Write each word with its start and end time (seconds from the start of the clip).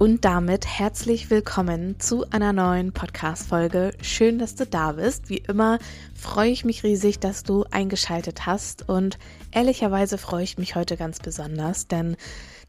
Und 0.00 0.24
damit 0.24 0.66
herzlich 0.66 1.28
willkommen 1.28 2.00
zu 2.00 2.24
einer 2.30 2.54
neuen 2.54 2.92
Podcast-Folge. 2.92 3.92
Schön, 4.00 4.38
dass 4.38 4.54
du 4.54 4.64
da 4.64 4.92
bist. 4.92 5.28
Wie 5.28 5.36
immer 5.36 5.78
freue 6.14 6.50
ich 6.50 6.64
mich 6.64 6.84
riesig, 6.84 7.18
dass 7.18 7.42
du 7.42 7.64
eingeschaltet 7.70 8.46
hast. 8.46 8.88
Und 8.88 9.18
ehrlicherweise 9.52 10.16
freue 10.16 10.42
ich 10.42 10.56
mich 10.56 10.74
heute 10.74 10.96
ganz 10.96 11.18
besonders, 11.18 11.86
denn 11.86 12.16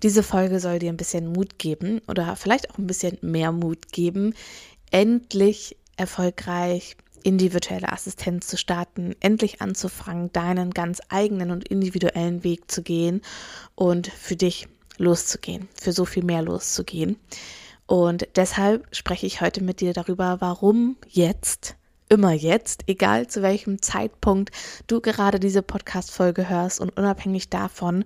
diese 0.04 0.24
Folge 0.24 0.60
soll 0.60 0.80
dir 0.80 0.92
ein 0.92 0.98
bisschen 0.98 1.32
Mut 1.32 1.58
geben 1.58 2.02
oder 2.10 2.36
vielleicht 2.36 2.70
auch 2.70 2.78
ein 2.78 2.88
bisschen 2.88 3.18
mehr 3.22 3.54
Mut 3.54 3.94
geben, 3.94 4.34
endlich 4.92 5.78
erfolgreich 5.96 6.98
in 7.24 7.38
die 7.38 7.54
virtuelle 7.54 7.94
Assistenz 7.94 8.48
zu 8.48 8.58
starten, 8.58 9.16
endlich 9.22 9.62
anzufangen, 9.62 10.34
deinen 10.34 10.72
ganz 10.72 11.00
eigenen 11.08 11.52
und 11.52 11.66
individuellen 11.70 12.44
Weg 12.44 12.70
zu 12.70 12.84
gehen 12.84 13.22
und 13.76 14.08
für 14.08 14.36
dich 14.36 14.68
loszugehen, 14.98 15.68
für 15.74 15.92
so 15.92 16.06
viel 16.06 16.24
mehr 16.24 16.42
loszugehen. 16.42 17.18
Und 17.86 18.28
deshalb 18.36 18.88
spreche 18.96 19.26
ich 19.26 19.42
heute 19.42 19.64
mit 19.64 19.82
dir 19.82 19.94
darüber, 19.94 20.40
warum 20.40 20.98
jetzt, 21.10 21.76
immer 22.10 22.32
jetzt, 22.32 22.84
egal 22.88 23.28
zu 23.28 23.42
welchem 23.42 23.82
Zeitpunkt 23.82 24.52
du 24.88 25.02
gerade 25.02 25.40
diese 25.40 25.62
Podcast-Folge 25.62 26.48
hörst 26.48 26.80
und 26.80 26.96
unabhängig 26.98 27.50
davon, 27.50 28.06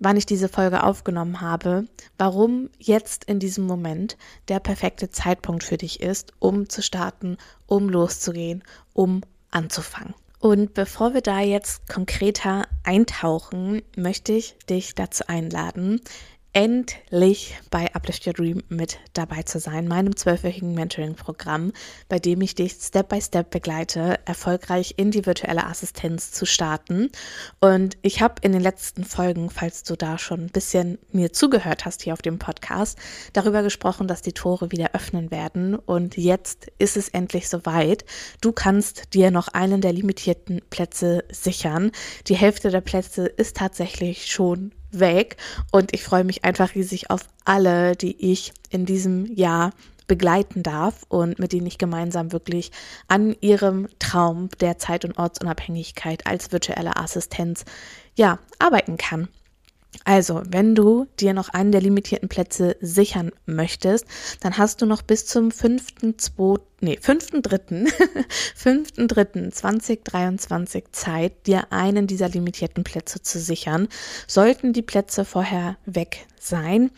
wann 0.00 0.16
ich 0.16 0.26
diese 0.26 0.48
Folge 0.48 0.82
aufgenommen 0.82 1.40
habe, 1.40 1.86
warum 2.18 2.68
jetzt 2.78 3.24
in 3.24 3.38
diesem 3.38 3.66
Moment 3.66 4.16
der 4.48 4.58
perfekte 4.58 5.10
Zeitpunkt 5.10 5.62
für 5.62 5.76
dich 5.76 6.00
ist, 6.00 6.32
um 6.40 6.68
zu 6.68 6.82
starten, 6.82 7.36
um 7.66 7.88
loszugehen, 7.88 8.64
um 8.92 9.22
anzufangen. 9.50 10.14
Und 10.42 10.74
bevor 10.74 11.14
wir 11.14 11.20
da 11.20 11.38
jetzt 11.38 11.88
konkreter 11.88 12.66
eintauchen, 12.82 13.80
möchte 13.96 14.32
ich 14.32 14.56
dich 14.68 14.96
dazu 14.96 15.22
einladen, 15.28 16.00
endlich 16.54 17.56
bei 17.70 17.94
Uplift 17.94 18.26
Your 18.26 18.34
Dream 18.34 18.62
mit 18.68 18.98
dabei 19.14 19.42
zu 19.42 19.58
sein, 19.58 19.88
meinem 19.88 20.16
zwölfwöchigen 20.16 20.74
Mentoring-Programm, 20.74 21.72
bei 22.08 22.18
dem 22.18 22.42
ich 22.42 22.54
dich 22.54 22.72
Step 22.72 23.08
by 23.08 23.22
Step 23.22 23.50
begleite, 23.50 24.20
erfolgreich 24.26 24.94
in 24.98 25.10
die 25.10 25.24
virtuelle 25.24 25.66
Assistenz 25.66 26.30
zu 26.30 26.44
starten. 26.44 27.10
Und 27.60 27.96
ich 28.02 28.20
habe 28.20 28.34
in 28.42 28.52
den 28.52 28.60
letzten 28.60 29.04
Folgen, 29.04 29.48
falls 29.48 29.82
du 29.82 29.96
da 29.96 30.18
schon 30.18 30.40
ein 30.40 30.50
bisschen 30.50 30.98
mir 31.10 31.32
zugehört 31.32 31.86
hast 31.86 32.02
hier 32.02 32.12
auf 32.12 32.22
dem 32.22 32.38
Podcast, 32.38 32.98
darüber 33.32 33.62
gesprochen, 33.62 34.06
dass 34.06 34.20
die 34.20 34.34
Tore 34.34 34.70
wieder 34.70 34.90
öffnen 34.92 35.30
werden. 35.30 35.74
Und 35.74 36.18
jetzt 36.18 36.66
ist 36.78 36.98
es 36.98 37.08
endlich 37.08 37.48
soweit. 37.48 38.04
Du 38.42 38.52
kannst 38.52 39.14
dir 39.14 39.30
noch 39.30 39.48
einen 39.48 39.80
der 39.80 39.94
limitierten 39.94 40.60
Plätze 40.68 41.24
sichern. 41.30 41.92
Die 42.26 42.36
Hälfte 42.36 42.70
der 42.70 42.82
Plätze 42.82 43.24
ist 43.24 43.56
tatsächlich 43.56 44.26
schon 44.26 44.72
weg 44.92 45.36
und 45.70 45.94
ich 45.94 46.02
freue 46.02 46.24
mich 46.24 46.44
einfach 46.44 46.74
riesig 46.74 47.10
auf 47.10 47.22
alle, 47.44 47.96
die 47.96 48.32
ich 48.32 48.52
in 48.70 48.86
diesem 48.86 49.26
Jahr 49.26 49.72
begleiten 50.06 50.62
darf 50.62 51.04
und 51.08 51.38
mit 51.38 51.52
denen 51.52 51.66
ich 51.66 51.78
gemeinsam 51.78 52.32
wirklich 52.32 52.70
an 53.08 53.34
ihrem 53.40 53.88
Traum 53.98 54.48
der 54.60 54.78
Zeit- 54.78 55.04
und 55.04 55.18
Ortsunabhängigkeit 55.18 56.26
als 56.26 56.52
virtuelle 56.52 56.96
Assistenz 56.96 57.64
ja 58.14 58.38
arbeiten 58.58 58.96
kann. 58.96 59.28
Also, 60.04 60.42
wenn 60.48 60.74
du 60.74 61.06
dir 61.20 61.34
noch 61.34 61.50
einen 61.50 61.70
der 61.70 61.82
limitierten 61.82 62.28
Plätze 62.28 62.76
sichern 62.80 63.30
möchtest, 63.46 64.06
dann 64.40 64.58
hast 64.58 64.82
du 64.82 64.86
noch 64.86 65.02
bis 65.02 65.26
zum 65.26 65.50
5.2., 65.50 66.60
nee, 66.80 66.98
5.3., 67.00 67.92
5.3.2023 68.58 70.84
Zeit, 70.92 71.46
dir 71.46 71.70
einen 71.72 72.06
dieser 72.06 72.30
limitierten 72.30 72.84
Plätze 72.84 73.22
zu 73.22 73.38
sichern. 73.38 73.88
Sollten 74.26 74.72
die 74.72 74.82
Plätze 74.82 75.24
vorher 75.24 75.76
weg 75.84 76.26
sein, 76.40 76.90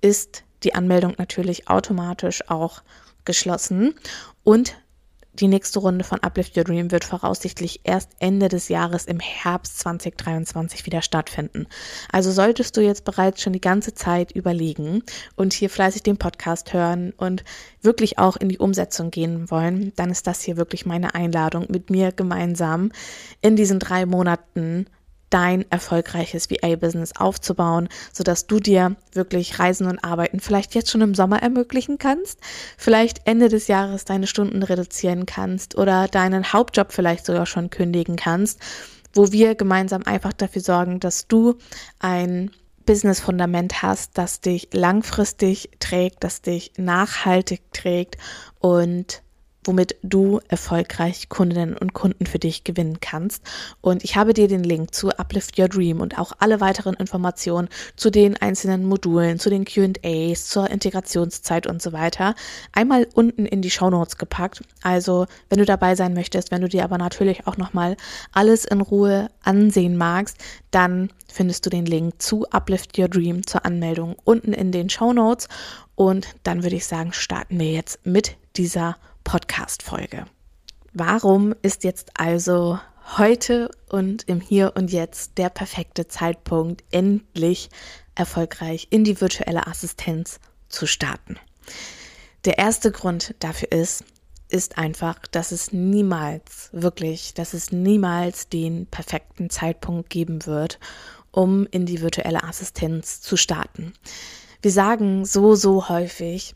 ist 0.00 0.44
die 0.64 0.74
Anmeldung 0.74 1.14
natürlich 1.18 1.68
automatisch 1.68 2.48
auch 2.48 2.82
geschlossen 3.24 3.94
und 4.42 4.74
die 5.40 5.48
nächste 5.48 5.80
Runde 5.80 6.04
von 6.04 6.20
Uplift 6.20 6.56
Your 6.56 6.64
Dream 6.64 6.90
wird 6.90 7.04
voraussichtlich 7.04 7.80
erst 7.84 8.10
Ende 8.20 8.48
des 8.48 8.68
Jahres 8.68 9.04
im 9.04 9.18
Herbst 9.18 9.80
2023 9.80 10.86
wieder 10.86 11.02
stattfinden. 11.02 11.66
Also 12.12 12.30
solltest 12.30 12.76
du 12.76 12.80
jetzt 12.80 13.04
bereits 13.04 13.42
schon 13.42 13.52
die 13.52 13.60
ganze 13.60 13.94
Zeit 13.94 14.32
überlegen 14.32 15.02
und 15.34 15.52
hier 15.52 15.70
fleißig 15.70 16.02
den 16.04 16.18
Podcast 16.18 16.72
hören 16.72 17.12
und 17.16 17.44
wirklich 17.82 18.18
auch 18.18 18.36
in 18.36 18.48
die 18.48 18.58
Umsetzung 18.58 19.10
gehen 19.10 19.50
wollen, 19.50 19.92
dann 19.96 20.10
ist 20.10 20.26
das 20.26 20.42
hier 20.42 20.56
wirklich 20.56 20.86
meine 20.86 21.14
Einladung, 21.14 21.66
mit 21.68 21.90
mir 21.90 22.12
gemeinsam 22.12 22.92
in 23.40 23.56
diesen 23.56 23.80
drei 23.80 24.06
Monaten 24.06 24.86
dein 25.34 25.68
erfolgreiches 25.68 26.48
VA-Business 26.48 27.16
aufzubauen, 27.16 27.88
sodass 28.12 28.46
du 28.46 28.60
dir 28.60 28.94
wirklich 29.14 29.58
Reisen 29.58 29.88
und 29.88 29.98
Arbeiten 30.04 30.38
vielleicht 30.38 30.76
jetzt 30.76 30.92
schon 30.92 31.00
im 31.00 31.16
Sommer 31.16 31.42
ermöglichen 31.42 31.98
kannst, 31.98 32.38
vielleicht 32.78 33.26
Ende 33.26 33.48
des 33.48 33.66
Jahres 33.66 34.04
deine 34.04 34.28
Stunden 34.28 34.62
reduzieren 34.62 35.26
kannst 35.26 35.76
oder 35.76 36.06
deinen 36.06 36.52
Hauptjob 36.52 36.92
vielleicht 36.92 37.26
sogar 37.26 37.46
schon 37.46 37.68
kündigen 37.68 38.14
kannst, 38.14 38.60
wo 39.12 39.32
wir 39.32 39.56
gemeinsam 39.56 40.04
einfach 40.04 40.32
dafür 40.32 40.62
sorgen, 40.62 41.00
dass 41.00 41.26
du 41.26 41.56
ein 41.98 42.52
Business-Fundament 42.86 43.82
hast, 43.82 44.16
das 44.16 44.40
dich 44.40 44.68
langfristig 44.72 45.70
trägt, 45.80 46.22
das 46.22 46.42
dich 46.42 46.74
nachhaltig 46.76 47.72
trägt 47.72 48.18
und 48.60 49.24
womit 49.64 49.96
du 50.02 50.40
erfolgreich 50.48 51.28
Kundinnen 51.28 51.76
und 51.76 51.94
Kunden 51.94 52.26
für 52.26 52.38
dich 52.38 52.64
gewinnen 52.64 52.98
kannst. 53.00 53.42
Und 53.80 54.04
ich 54.04 54.16
habe 54.16 54.34
dir 54.34 54.48
den 54.48 54.64
Link 54.64 54.94
zu 54.94 55.10
Uplift 55.10 55.58
Your 55.58 55.68
Dream 55.68 56.00
und 56.00 56.18
auch 56.18 56.32
alle 56.38 56.60
weiteren 56.60 56.94
Informationen 56.94 57.68
zu 57.96 58.10
den 58.10 58.36
einzelnen 58.36 58.84
Modulen, 58.84 59.38
zu 59.38 59.50
den 59.50 59.64
QAs, 59.64 60.48
zur 60.48 60.70
Integrationszeit 60.70 61.66
und 61.66 61.82
so 61.82 61.92
weiter 61.92 62.34
einmal 62.72 63.06
unten 63.14 63.46
in 63.46 63.62
die 63.62 63.70
Show 63.70 63.90
Notes 63.90 64.18
gepackt. 64.18 64.62
Also, 64.82 65.26
wenn 65.48 65.58
du 65.58 65.64
dabei 65.64 65.94
sein 65.94 66.14
möchtest, 66.14 66.50
wenn 66.50 66.62
du 66.62 66.68
dir 66.68 66.84
aber 66.84 66.98
natürlich 66.98 67.46
auch 67.46 67.56
nochmal 67.56 67.96
alles 68.32 68.64
in 68.64 68.80
Ruhe 68.80 69.30
ansehen 69.42 69.96
magst, 69.96 70.38
dann 70.70 71.10
findest 71.32 71.66
du 71.66 71.70
den 71.70 71.86
Link 71.86 72.20
zu 72.20 72.46
Uplift 72.50 72.98
Your 72.98 73.08
Dream 73.08 73.46
zur 73.46 73.64
Anmeldung 73.64 74.16
unten 74.24 74.52
in 74.52 74.72
den 74.72 74.90
Show 74.90 75.12
Notes. 75.12 75.48
Und 75.94 76.28
dann 76.42 76.62
würde 76.62 76.76
ich 76.76 76.86
sagen, 76.86 77.12
starten 77.12 77.58
wir 77.58 77.72
jetzt 77.72 78.04
mit 78.04 78.36
dieser 78.56 78.96
Podcast-Folge. 79.24 80.26
Warum 80.92 81.54
ist 81.62 81.82
jetzt 81.82 82.12
also 82.14 82.78
heute 83.18 83.70
und 83.88 84.22
im 84.28 84.40
Hier 84.40 84.74
und 84.76 84.92
Jetzt 84.92 85.38
der 85.38 85.48
perfekte 85.48 86.06
Zeitpunkt, 86.06 86.84
endlich 86.92 87.70
erfolgreich 88.14 88.86
in 88.90 89.02
die 89.02 89.20
virtuelle 89.20 89.66
Assistenz 89.66 90.38
zu 90.68 90.86
starten? 90.86 91.36
Der 92.44 92.58
erste 92.58 92.92
Grund 92.92 93.34
dafür 93.40 93.72
ist, 93.72 94.04
ist 94.48 94.78
einfach, 94.78 95.18
dass 95.26 95.50
es 95.50 95.72
niemals, 95.72 96.68
wirklich, 96.72 97.34
dass 97.34 97.54
es 97.54 97.72
niemals 97.72 98.48
den 98.48 98.86
perfekten 98.86 99.50
Zeitpunkt 99.50 100.10
geben 100.10 100.46
wird, 100.46 100.78
um 101.32 101.66
in 101.70 101.86
die 101.86 102.00
virtuelle 102.00 102.44
Assistenz 102.44 103.20
zu 103.20 103.36
starten. 103.36 103.94
Wir 104.62 104.70
sagen 104.70 105.24
so, 105.24 105.56
so 105.56 105.88
häufig, 105.88 106.54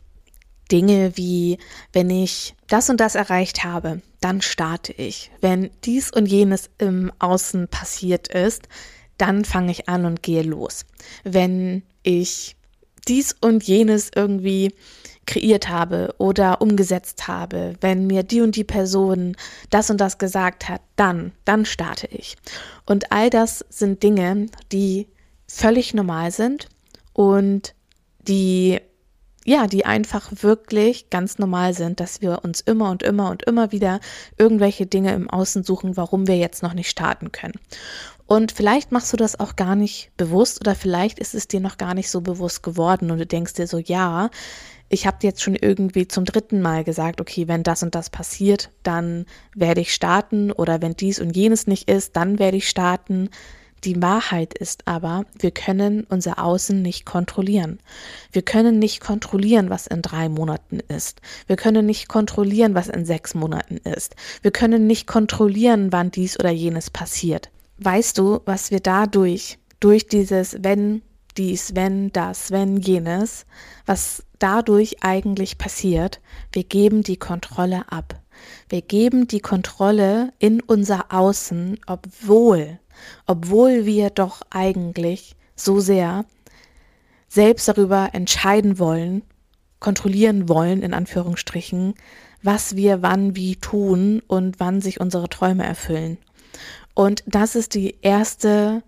Dinge 0.71 1.17
wie, 1.17 1.57
wenn 1.93 2.09
ich 2.09 2.55
das 2.67 2.89
und 2.89 2.99
das 2.99 3.15
erreicht 3.15 3.63
habe, 3.63 4.01
dann 4.21 4.41
starte 4.41 4.93
ich. 4.93 5.31
Wenn 5.41 5.69
dies 5.83 6.11
und 6.11 6.25
jenes 6.25 6.69
im 6.77 7.11
Außen 7.19 7.67
passiert 7.67 8.27
ist, 8.27 8.67
dann 9.17 9.45
fange 9.45 9.71
ich 9.71 9.89
an 9.89 10.05
und 10.05 10.23
gehe 10.23 10.43
los. 10.43 10.85
Wenn 11.23 11.83
ich 12.03 12.55
dies 13.07 13.35
und 13.41 13.63
jenes 13.63 14.11
irgendwie 14.13 14.73
kreiert 15.25 15.69
habe 15.69 16.15
oder 16.17 16.61
umgesetzt 16.61 17.27
habe, 17.27 17.73
wenn 17.81 18.07
mir 18.07 18.23
die 18.23 18.41
und 18.41 18.55
die 18.55 18.63
Person 18.63 19.37
das 19.69 19.89
und 19.89 20.01
das 20.01 20.17
gesagt 20.17 20.67
hat, 20.69 20.81
dann, 20.95 21.33
dann 21.45 21.65
starte 21.65 22.07
ich. 22.07 22.35
Und 22.85 23.11
all 23.11 23.29
das 23.29 23.63
sind 23.69 24.01
Dinge, 24.01 24.47
die 24.71 25.07
völlig 25.47 25.93
normal 25.93 26.31
sind 26.31 26.67
und 27.13 27.75
die 28.27 28.79
ja, 29.45 29.67
die 29.67 29.85
einfach 29.85 30.31
wirklich 30.41 31.09
ganz 31.09 31.39
normal 31.39 31.73
sind, 31.73 31.99
dass 31.99 32.21
wir 32.21 32.43
uns 32.43 32.61
immer 32.61 32.89
und 32.91 33.03
immer 33.03 33.29
und 33.29 33.43
immer 33.43 33.71
wieder 33.71 33.99
irgendwelche 34.37 34.85
Dinge 34.85 35.13
im 35.13 35.29
Außen 35.29 35.63
suchen, 35.63 35.97
warum 35.97 36.27
wir 36.27 36.37
jetzt 36.37 36.61
noch 36.63 36.73
nicht 36.73 36.89
starten 36.89 37.31
können. 37.31 37.55
Und 38.27 38.51
vielleicht 38.51 38.91
machst 38.91 39.11
du 39.11 39.17
das 39.17 39.39
auch 39.39 39.55
gar 39.55 39.75
nicht 39.75 40.11
bewusst 40.15 40.61
oder 40.61 40.75
vielleicht 40.75 41.17
ist 41.17 41.33
es 41.33 41.47
dir 41.47 41.59
noch 41.59 41.77
gar 41.77 41.95
nicht 41.95 42.11
so 42.11 42.21
bewusst 42.21 42.61
geworden 42.61 43.09
und 43.09 43.17
du 43.17 43.25
denkst 43.25 43.53
dir 43.53 43.65
so, 43.65 43.79
ja, 43.79 44.29
ich 44.89 45.07
habe 45.07 45.17
jetzt 45.21 45.41
schon 45.41 45.55
irgendwie 45.55 46.07
zum 46.07 46.25
dritten 46.25 46.61
Mal 46.61 46.83
gesagt, 46.83 47.21
okay, 47.21 47.47
wenn 47.47 47.63
das 47.63 47.81
und 47.81 47.95
das 47.95 48.09
passiert, 48.09 48.69
dann 48.83 49.25
werde 49.55 49.81
ich 49.81 49.93
starten 49.93 50.51
oder 50.51 50.81
wenn 50.81 50.95
dies 50.95 51.19
und 51.19 51.35
jenes 51.35 51.67
nicht 51.67 51.89
ist, 51.89 52.15
dann 52.15 52.39
werde 52.39 52.57
ich 52.57 52.69
starten. 52.69 53.29
Die 53.83 54.01
Wahrheit 54.01 54.53
ist 54.53 54.87
aber, 54.87 55.25
wir 55.37 55.51
können 55.51 56.05
unser 56.09 56.43
Außen 56.43 56.81
nicht 56.81 57.05
kontrollieren. 57.05 57.79
Wir 58.31 58.41
können 58.41 58.79
nicht 58.79 58.99
kontrollieren, 58.99 59.69
was 59.69 59.87
in 59.87 60.01
drei 60.01 60.29
Monaten 60.29 60.79
ist. 60.79 61.21
Wir 61.47 61.55
können 61.55 61.85
nicht 61.85 62.07
kontrollieren, 62.07 62.75
was 62.75 62.89
in 62.89 63.05
sechs 63.05 63.33
Monaten 63.33 63.77
ist. 63.77 64.15
Wir 64.41 64.51
können 64.51 64.87
nicht 64.87 65.07
kontrollieren, 65.07 65.91
wann 65.91 66.11
dies 66.11 66.39
oder 66.39 66.51
jenes 66.51 66.89
passiert. 66.89 67.49
Weißt 67.77 68.17
du, 68.17 68.41
was 68.45 68.71
wir 68.71 68.81
dadurch, 68.81 69.57
durch 69.79 70.07
dieses 70.07 70.57
wenn 70.61 71.01
dies, 71.37 71.73
wenn 71.75 72.11
das, 72.11 72.51
wenn 72.51 72.77
jenes, 72.77 73.45
was 73.85 74.23
dadurch 74.39 74.97
eigentlich 75.01 75.57
passiert? 75.57 76.19
Wir 76.51 76.63
geben 76.65 77.03
die 77.03 77.17
Kontrolle 77.17 77.89
ab. 77.89 78.19
Wir 78.67 78.81
geben 78.81 79.27
die 79.27 79.39
Kontrolle 79.39 80.33
in 80.39 80.61
unser 80.61 81.13
Außen, 81.13 81.79
obwohl 81.87 82.79
obwohl 83.25 83.85
wir 83.85 84.09
doch 84.09 84.41
eigentlich 84.49 85.35
so 85.55 85.79
sehr 85.79 86.25
selbst 87.27 87.67
darüber 87.67 88.09
entscheiden 88.13 88.79
wollen, 88.79 89.21
kontrollieren 89.79 90.49
wollen, 90.49 90.81
in 90.81 90.93
Anführungsstrichen, 90.93 91.93
was 92.41 92.75
wir 92.75 93.01
wann 93.01 93.35
wie 93.35 93.55
tun 93.55 94.21
und 94.27 94.59
wann 94.59 94.81
sich 94.81 94.99
unsere 94.99 95.29
Träume 95.29 95.63
erfüllen. 95.65 96.17
Und 96.93 97.23
das 97.27 97.55
ist 97.55 97.75
die 97.75 97.97
erste, 98.01 98.83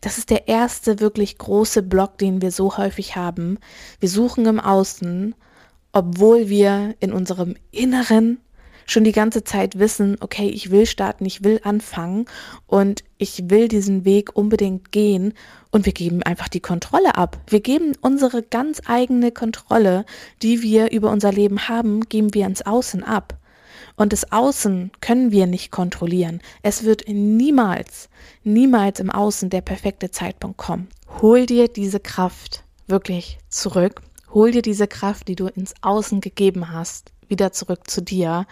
das 0.00 0.18
ist 0.18 0.30
der 0.30 0.48
erste 0.48 1.00
wirklich 1.00 1.38
große 1.38 1.82
Block, 1.82 2.18
den 2.18 2.42
wir 2.42 2.50
so 2.50 2.76
häufig 2.76 3.16
haben. 3.16 3.58
Wir 4.00 4.08
suchen 4.08 4.46
im 4.46 4.60
Außen, 4.60 5.34
obwohl 5.92 6.48
wir 6.48 6.94
in 7.00 7.12
unserem 7.12 7.54
Inneren 7.70 8.38
schon 8.86 9.04
die 9.04 9.12
ganze 9.12 9.44
Zeit 9.44 9.78
wissen, 9.78 10.16
okay, 10.20 10.48
ich 10.48 10.70
will 10.70 10.86
starten, 10.86 11.24
ich 11.24 11.44
will 11.44 11.60
anfangen 11.64 12.26
und 12.66 13.04
ich 13.18 13.50
will 13.50 13.68
diesen 13.68 14.04
Weg 14.04 14.36
unbedingt 14.36 14.92
gehen 14.92 15.34
und 15.70 15.86
wir 15.86 15.92
geben 15.92 16.22
einfach 16.22 16.48
die 16.48 16.60
Kontrolle 16.60 17.16
ab. 17.16 17.38
Wir 17.48 17.60
geben 17.60 17.92
unsere 18.00 18.42
ganz 18.42 18.82
eigene 18.86 19.32
Kontrolle, 19.32 20.04
die 20.42 20.62
wir 20.62 20.92
über 20.92 21.10
unser 21.10 21.32
Leben 21.32 21.68
haben, 21.68 22.02
geben 22.02 22.34
wir 22.34 22.46
ins 22.46 22.62
Außen 22.62 23.02
ab. 23.02 23.38
Und 23.96 24.12
das 24.12 24.32
Außen 24.32 24.90
können 25.00 25.30
wir 25.30 25.46
nicht 25.46 25.70
kontrollieren. 25.70 26.40
Es 26.62 26.82
wird 26.82 27.04
niemals, 27.06 28.08
niemals 28.42 28.98
im 28.98 29.10
Außen 29.10 29.50
der 29.50 29.60
perfekte 29.60 30.10
Zeitpunkt 30.10 30.56
kommen. 30.56 30.88
Hol 31.22 31.46
dir 31.46 31.68
diese 31.68 32.00
Kraft 32.00 32.64
wirklich 32.86 33.38
zurück. 33.48 34.02
Hol 34.32 34.50
dir 34.50 34.62
diese 34.62 34.88
Kraft, 34.88 35.28
die 35.28 35.36
du 35.36 35.46
ins 35.46 35.74
Außen 35.80 36.20
gegeben 36.20 36.72
hast, 36.72 37.12
wieder 37.28 37.52
zurück 37.52 37.90
zu 37.90 38.02
dir 38.02 38.46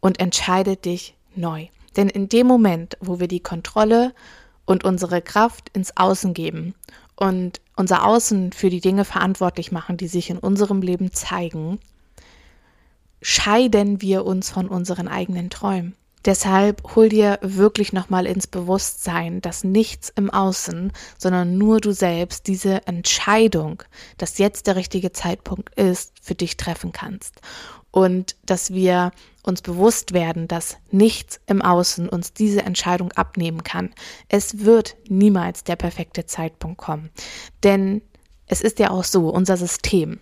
und 0.00 0.20
entscheide 0.20 0.76
dich 0.76 1.16
neu. 1.34 1.68
Denn 1.96 2.08
in 2.08 2.28
dem 2.28 2.46
Moment, 2.46 2.96
wo 3.00 3.20
wir 3.20 3.28
die 3.28 3.40
Kontrolle 3.40 4.12
und 4.64 4.84
unsere 4.84 5.22
Kraft 5.22 5.70
ins 5.72 5.96
Außen 5.96 6.34
geben 6.34 6.74
und 7.16 7.60
unser 7.76 8.04
Außen 8.06 8.52
für 8.52 8.70
die 8.70 8.80
Dinge 8.80 9.04
verantwortlich 9.04 9.72
machen, 9.72 9.96
die 9.96 10.08
sich 10.08 10.30
in 10.30 10.38
unserem 10.38 10.82
Leben 10.82 11.12
zeigen, 11.12 11.78
scheiden 13.22 14.02
wir 14.02 14.24
uns 14.24 14.50
von 14.50 14.68
unseren 14.68 15.08
eigenen 15.08 15.50
Träumen. 15.50 15.94
Deshalb 16.24 16.96
hol 16.96 17.10
dir 17.10 17.38
wirklich 17.42 17.92
nochmal 17.92 18.26
ins 18.26 18.46
Bewusstsein, 18.46 19.42
dass 19.42 19.62
nichts 19.62 20.10
im 20.16 20.30
Außen, 20.30 20.90
sondern 21.18 21.58
nur 21.58 21.80
du 21.80 21.92
selbst 21.92 22.46
diese 22.46 22.86
Entscheidung, 22.86 23.82
dass 24.16 24.38
jetzt 24.38 24.66
der 24.66 24.76
richtige 24.76 25.12
Zeitpunkt 25.12 25.74
ist, 25.74 26.14
für 26.22 26.34
dich 26.34 26.56
treffen 26.56 26.92
kannst 26.92 27.42
und 27.94 28.34
dass 28.44 28.72
wir 28.72 29.12
uns 29.44 29.62
bewusst 29.62 30.14
werden, 30.14 30.48
dass 30.48 30.78
nichts 30.90 31.38
im 31.46 31.62
Außen 31.62 32.08
uns 32.08 32.32
diese 32.32 32.62
Entscheidung 32.62 33.12
abnehmen 33.12 33.62
kann. 33.62 33.94
Es 34.28 34.64
wird 34.64 34.96
niemals 35.08 35.62
der 35.62 35.76
perfekte 35.76 36.26
Zeitpunkt 36.26 36.76
kommen. 36.76 37.10
Denn 37.62 38.02
es 38.48 38.62
ist 38.62 38.80
ja 38.80 38.90
auch 38.90 39.04
so, 39.04 39.28
unser 39.28 39.56
System 39.56 40.18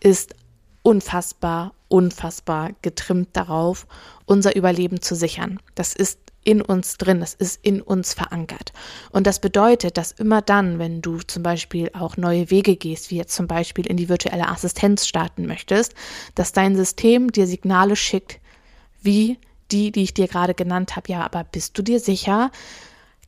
ist 0.00 0.34
unfassbar, 0.82 1.72
unfassbar 1.88 2.72
getrimmt 2.82 3.30
darauf, 3.32 3.86
unser 4.26 4.54
Überleben 4.54 5.00
zu 5.00 5.14
sichern. 5.14 5.60
Das 5.74 5.94
ist 5.94 6.18
in 6.48 6.62
uns 6.62 6.96
drin, 6.96 7.20
das 7.20 7.34
ist 7.34 7.62
in 7.62 7.82
uns 7.82 8.14
verankert. 8.14 8.72
Und 9.10 9.26
das 9.26 9.38
bedeutet, 9.38 9.98
dass 9.98 10.12
immer 10.12 10.40
dann, 10.40 10.78
wenn 10.78 11.02
du 11.02 11.18
zum 11.18 11.42
Beispiel 11.42 11.90
auch 11.92 12.16
neue 12.16 12.50
Wege 12.50 12.74
gehst, 12.76 13.10
wie 13.10 13.18
jetzt 13.18 13.34
zum 13.34 13.46
Beispiel 13.46 13.86
in 13.86 13.98
die 13.98 14.08
virtuelle 14.08 14.48
Assistenz 14.48 15.06
starten 15.06 15.44
möchtest, 15.46 15.92
dass 16.34 16.52
dein 16.52 16.74
System 16.74 17.30
dir 17.30 17.46
Signale 17.46 17.96
schickt, 17.96 18.40
wie 19.02 19.36
die, 19.70 19.92
die 19.92 20.04
ich 20.04 20.14
dir 20.14 20.26
gerade 20.26 20.54
genannt 20.54 20.96
habe. 20.96 21.12
Ja, 21.12 21.22
aber 21.22 21.44
bist 21.44 21.76
du 21.76 21.82
dir 21.82 22.00
sicher? 22.00 22.50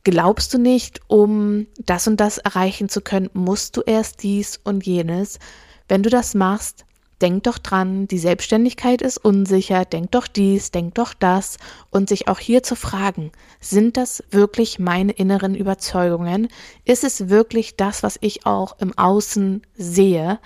Glaubst 0.03 0.51
du 0.55 0.57
nicht, 0.57 1.01
um 1.05 1.67
das 1.77 2.07
und 2.07 2.17
das 2.17 2.39
erreichen 2.39 2.89
zu 2.89 3.01
können, 3.01 3.29
musst 3.33 3.77
du 3.77 3.81
erst 3.81 4.23
dies 4.23 4.59
und 4.63 4.83
jenes? 4.83 5.37
Wenn 5.87 6.01
du 6.01 6.09
das 6.09 6.33
machst, 6.33 6.85
denk 7.21 7.43
doch 7.43 7.57
dran, 7.57 8.07
die 8.07 8.17
Selbstständigkeit 8.17 9.01
ist 9.01 9.17
unsicher, 9.17 9.85
denk 9.85 10.11
doch 10.11 10.27
dies, 10.27 10.71
denk 10.71 10.95
doch 10.95 11.13
das 11.13 11.57
und 11.89 12.09
sich 12.09 12.27
auch 12.27 12.39
hier 12.39 12.63
zu 12.63 12.75
fragen, 12.75 13.31
sind 13.59 13.97
das 13.97 14.23
wirklich 14.31 14.79
meine 14.79 15.11
inneren 15.11 15.55
Überzeugungen? 15.55 16.47
Ist 16.85 17.03
es 17.03 17.29
wirklich 17.29 17.75
das, 17.75 18.03
was 18.03 18.17
ich 18.21 18.45
auch 18.45 18.79
im 18.79 18.97
Außen 18.97 19.61
sehe? 19.75 20.39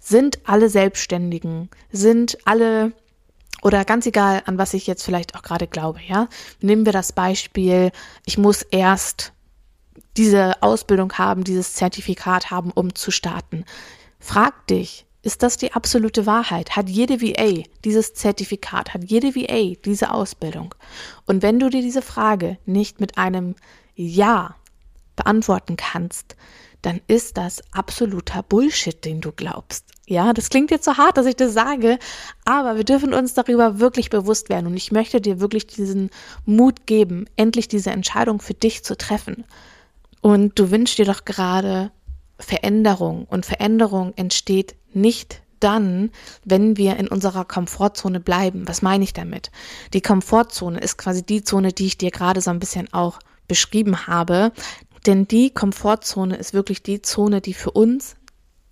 Sind 0.00 0.38
alle 0.44 0.68
Selbstständigen, 0.68 1.68
sind 1.90 2.38
alle 2.44 2.92
oder 3.62 3.84
ganz 3.84 4.06
egal, 4.06 4.42
an 4.46 4.56
was 4.56 4.72
ich 4.72 4.86
jetzt 4.86 5.02
vielleicht 5.02 5.34
auch 5.36 5.42
gerade 5.42 5.66
glaube, 5.66 6.00
ja? 6.06 6.28
Nehmen 6.60 6.86
wir 6.86 6.92
das 6.92 7.12
Beispiel, 7.12 7.90
ich 8.24 8.38
muss 8.38 8.62
erst 8.62 9.32
diese 10.16 10.62
Ausbildung 10.62 11.12
haben, 11.14 11.44
dieses 11.44 11.74
Zertifikat 11.74 12.50
haben, 12.50 12.70
um 12.70 12.94
zu 12.94 13.10
starten. 13.10 13.64
Frag 14.18 14.66
dich, 14.66 15.06
ist 15.22 15.42
das 15.42 15.56
die 15.56 15.72
absolute 15.72 16.24
Wahrheit? 16.26 16.76
Hat 16.76 16.88
jede 16.88 17.20
VA 17.20 17.62
dieses 17.84 18.14
Zertifikat? 18.14 18.94
Hat 18.94 19.04
jede 19.04 19.34
VA 19.34 19.74
diese 19.84 20.12
Ausbildung? 20.12 20.74
Und 21.26 21.42
wenn 21.42 21.58
du 21.58 21.68
dir 21.68 21.82
diese 21.82 22.02
Frage 22.02 22.58
nicht 22.64 23.00
mit 23.00 23.18
einem 23.18 23.54
Ja 23.94 24.56
beantworten 25.16 25.76
kannst, 25.76 26.36
dann 26.82 27.00
ist 27.06 27.36
das 27.36 27.60
absoluter 27.72 28.42
Bullshit, 28.42 29.04
den 29.04 29.20
du 29.20 29.32
glaubst. 29.32 29.84
Ja, 30.06 30.32
das 30.32 30.48
klingt 30.48 30.70
jetzt 30.70 30.86
so 30.86 30.96
hart, 30.96 31.18
dass 31.18 31.26
ich 31.26 31.36
das 31.36 31.52
sage, 31.52 31.98
aber 32.44 32.76
wir 32.76 32.84
dürfen 32.84 33.12
uns 33.12 33.34
darüber 33.34 33.78
wirklich 33.78 34.10
bewusst 34.10 34.48
werden 34.48 34.66
und 34.66 34.76
ich 34.76 34.90
möchte 34.90 35.20
dir 35.20 35.40
wirklich 35.40 35.66
diesen 35.66 36.10
Mut 36.46 36.86
geben, 36.86 37.26
endlich 37.36 37.68
diese 37.68 37.90
Entscheidung 37.90 38.40
für 38.40 38.54
dich 38.54 38.82
zu 38.82 38.96
treffen. 38.96 39.44
Und 40.22 40.58
du 40.58 40.70
wünschst 40.70 40.98
dir 40.98 41.04
doch 41.04 41.24
gerade 41.24 41.92
Veränderung 42.50 43.26
und 43.30 43.46
Veränderung 43.46 44.12
entsteht 44.16 44.74
nicht 44.92 45.40
dann, 45.60 46.10
wenn 46.44 46.76
wir 46.76 46.96
in 46.96 47.06
unserer 47.06 47.44
Komfortzone 47.44 48.18
bleiben. 48.18 48.66
Was 48.66 48.82
meine 48.82 49.04
ich 49.04 49.12
damit? 49.12 49.52
Die 49.92 50.00
Komfortzone 50.00 50.80
ist 50.80 50.98
quasi 50.98 51.24
die 51.24 51.44
Zone, 51.44 51.72
die 51.72 51.86
ich 51.86 51.96
dir 51.96 52.10
gerade 52.10 52.40
so 52.40 52.50
ein 52.50 52.58
bisschen 52.58 52.92
auch 52.92 53.20
beschrieben 53.46 54.08
habe. 54.08 54.50
Denn 55.06 55.28
die 55.28 55.50
Komfortzone 55.50 56.34
ist 56.34 56.52
wirklich 56.52 56.82
die 56.82 57.02
Zone, 57.02 57.40
die 57.40 57.54
für 57.54 57.70
uns 57.70 58.16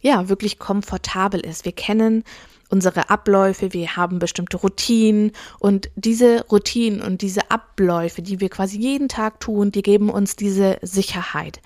ja 0.01 0.29
wirklich 0.29 0.59
komfortabel 0.59 1.39
ist. 1.39 1.65
Wir 1.65 1.73
kennen 1.73 2.25
unsere 2.69 3.11
Abläufe, 3.11 3.73
wir 3.73 3.97
haben 3.97 4.19
bestimmte 4.19 4.57
Routinen 4.57 5.31
und 5.61 5.89
diese 5.95 6.45
Routinen 6.51 7.01
und 7.01 7.23
diese 7.23 7.51
Abläufe, 7.51 8.23
die 8.23 8.41
wir 8.41 8.49
quasi 8.49 8.79
jeden 8.79 9.09
Tag 9.09 9.39
tun, 9.39 9.71
die 9.71 9.83
geben 9.83 10.11
uns 10.11 10.35
diese 10.35 10.79
Sicherheit. 10.83 11.61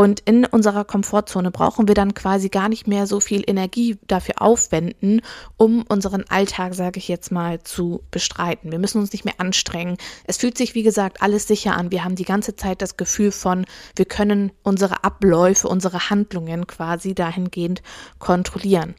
Und 0.00 0.20
in 0.20 0.44
unserer 0.44 0.84
Komfortzone 0.84 1.50
brauchen 1.50 1.88
wir 1.88 1.96
dann 1.96 2.14
quasi 2.14 2.50
gar 2.50 2.68
nicht 2.68 2.86
mehr 2.86 3.08
so 3.08 3.18
viel 3.18 3.42
Energie 3.44 3.98
dafür 4.06 4.40
aufwenden, 4.40 5.22
um 5.56 5.82
unseren 5.88 6.22
Alltag, 6.28 6.74
sage 6.74 6.98
ich 6.98 7.08
jetzt 7.08 7.32
mal, 7.32 7.64
zu 7.64 8.04
bestreiten. 8.12 8.70
Wir 8.70 8.78
müssen 8.78 9.00
uns 9.00 9.12
nicht 9.12 9.24
mehr 9.24 9.34
anstrengen. 9.38 9.96
Es 10.22 10.36
fühlt 10.36 10.56
sich, 10.56 10.76
wie 10.76 10.84
gesagt, 10.84 11.20
alles 11.20 11.48
sicher 11.48 11.76
an. 11.76 11.90
Wir 11.90 12.04
haben 12.04 12.14
die 12.14 12.22
ganze 12.22 12.54
Zeit 12.54 12.80
das 12.80 12.96
Gefühl 12.96 13.32
von, 13.32 13.66
wir 13.96 14.04
können 14.04 14.52
unsere 14.62 15.02
Abläufe, 15.02 15.66
unsere 15.66 16.10
Handlungen 16.10 16.68
quasi 16.68 17.16
dahingehend 17.16 17.82
kontrollieren. 18.20 18.94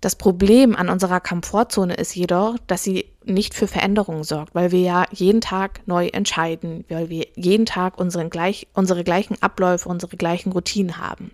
Das 0.00 0.14
Problem 0.14 0.76
an 0.76 0.88
unserer 0.90 1.20
Komfortzone 1.20 1.94
ist 1.94 2.14
jedoch, 2.14 2.56
dass 2.68 2.84
sie 2.84 3.06
nicht 3.24 3.54
für 3.54 3.66
Veränderungen 3.66 4.22
sorgt, 4.22 4.54
weil 4.54 4.70
wir 4.70 4.80
ja 4.80 5.06
jeden 5.10 5.40
Tag 5.40 5.80
neu 5.86 6.06
entscheiden, 6.06 6.84
weil 6.88 7.08
wir 7.08 7.26
jeden 7.34 7.66
Tag 7.66 7.98
unseren 7.98 8.30
gleich, 8.30 8.68
unsere 8.74 9.02
gleichen 9.02 9.42
Abläufe, 9.42 9.88
unsere 9.88 10.16
gleichen 10.16 10.52
Routinen 10.52 10.98
haben. 10.98 11.32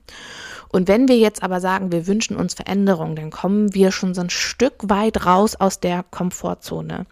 Und 0.69 0.89
wenn 0.89 1.09
wir 1.09 1.17
jetzt 1.17 1.43
aber 1.43 1.61
sagen, 1.61 1.93
wir 1.93 2.07
wünschen 2.07 2.37
uns 2.37 2.55
Veränderung, 2.55 3.17
dann 3.17 3.31
kommen 3.31 3.75
wir 3.75 3.93
schon 3.93 4.15
so 4.15 4.21
ein 4.21 4.31
Stück 4.31 4.75
weit 4.89 5.25
raus 5.25 5.57
aus 5.57 5.81
der 5.81 6.05
Komfortzone. 6.11 7.07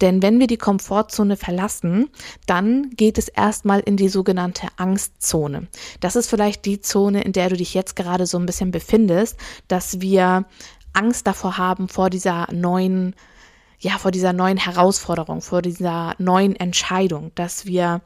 Denn 0.00 0.22
wenn 0.22 0.38
wir 0.38 0.46
die 0.46 0.56
Komfortzone 0.56 1.36
verlassen, 1.36 2.08
dann 2.46 2.90
geht 2.90 3.18
es 3.18 3.28
erstmal 3.28 3.80
in 3.80 3.96
die 3.96 4.08
sogenannte 4.08 4.68
Angstzone. 4.76 5.66
Das 6.00 6.16
ist 6.16 6.28
vielleicht 6.28 6.64
die 6.64 6.80
Zone, 6.80 7.22
in 7.22 7.32
der 7.32 7.48
du 7.48 7.56
dich 7.56 7.74
jetzt 7.74 7.96
gerade 7.96 8.26
so 8.26 8.38
ein 8.38 8.46
bisschen 8.46 8.70
befindest, 8.70 9.36
dass 9.68 10.00
wir 10.00 10.44
Angst 10.92 11.26
davor 11.26 11.58
haben, 11.58 11.88
vor 11.88 12.10
dieser 12.10 12.52
neuen, 12.52 13.14
ja, 13.78 13.98
vor 13.98 14.10
dieser 14.10 14.32
neuen 14.32 14.56
Herausforderung, 14.56 15.40
vor 15.40 15.62
dieser 15.62 16.14
neuen 16.18 16.56
Entscheidung, 16.56 17.32
dass 17.34 17.66
wir 17.66 18.02